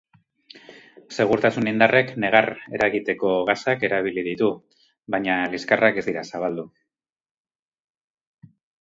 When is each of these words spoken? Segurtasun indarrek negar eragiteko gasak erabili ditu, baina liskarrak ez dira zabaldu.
Segurtasun 1.17 1.69
indarrek 1.71 2.09
negar 2.23 2.49
eragiteko 2.79 3.35
gasak 3.51 3.87
erabili 3.91 4.25
ditu, 4.31 4.51
baina 5.17 5.39
liskarrak 5.55 6.03
ez 6.05 6.09
dira 6.11 6.29
zabaldu. 6.35 6.69